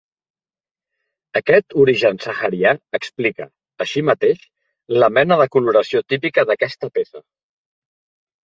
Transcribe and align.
Aquest 1.39 1.75
origen 1.83 2.17
saharià 2.23 2.71
explica, 2.99 3.47
així 3.85 4.03
mateix, 4.11 4.41
la 5.05 5.11
mena 5.19 5.39
de 5.43 5.47
coloració 5.57 6.03
típica 6.15 6.49
d'aquesta 6.53 6.91
peça. 6.97 7.25